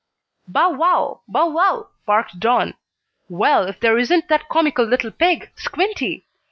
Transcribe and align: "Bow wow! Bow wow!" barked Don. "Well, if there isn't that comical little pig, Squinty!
"Bow 0.47 0.71
wow! 0.71 1.21
Bow 1.27 1.49
wow!" 1.49 1.89
barked 2.07 2.39
Don. 2.39 2.73
"Well, 3.29 3.67
if 3.67 3.79
there 3.79 3.99
isn't 3.99 4.29
that 4.29 4.49
comical 4.49 4.83
little 4.83 5.11
pig, 5.11 5.51
Squinty! 5.55 6.25